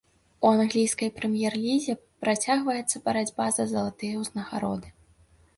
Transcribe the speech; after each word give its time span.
У 0.45 0.51
англійскай 0.61 1.11
прэм'ер-лізе 1.17 1.93
працягваецца 2.25 3.03
барацьба 3.09 3.45
за 3.59 3.69
залатыя 3.75 4.13
ўзнагароды. 4.23 4.89